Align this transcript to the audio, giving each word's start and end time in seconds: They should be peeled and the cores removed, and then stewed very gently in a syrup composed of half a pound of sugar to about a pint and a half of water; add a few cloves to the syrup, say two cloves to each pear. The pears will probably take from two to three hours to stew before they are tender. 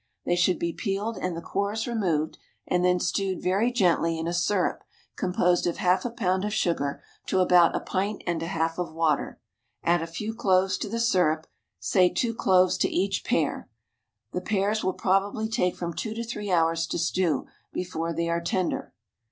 They 0.25 0.35
should 0.35 0.57
be 0.57 0.73
peeled 0.73 1.15
and 1.19 1.37
the 1.37 1.43
cores 1.43 1.85
removed, 1.85 2.39
and 2.65 2.83
then 2.83 2.99
stewed 2.99 3.39
very 3.39 3.71
gently 3.71 4.17
in 4.17 4.27
a 4.27 4.33
syrup 4.33 4.83
composed 5.15 5.67
of 5.67 5.77
half 5.77 6.05
a 6.05 6.09
pound 6.09 6.43
of 6.43 6.55
sugar 6.55 7.03
to 7.27 7.39
about 7.39 7.75
a 7.75 7.79
pint 7.79 8.23
and 8.25 8.41
a 8.41 8.47
half 8.47 8.79
of 8.79 8.91
water; 8.91 9.39
add 9.83 10.01
a 10.01 10.07
few 10.07 10.33
cloves 10.33 10.79
to 10.79 10.89
the 10.89 10.99
syrup, 10.99 11.45
say 11.79 12.09
two 12.09 12.33
cloves 12.33 12.79
to 12.79 12.89
each 12.89 13.23
pear. 13.23 13.69
The 14.31 14.41
pears 14.41 14.83
will 14.83 14.93
probably 14.93 15.47
take 15.47 15.75
from 15.75 15.93
two 15.93 16.15
to 16.15 16.23
three 16.23 16.49
hours 16.49 16.87
to 16.87 16.97
stew 16.97 17.45
before 17.71 18.11
they 18.11 18.27
are 18.27 18.41
tender. 18.41 18.95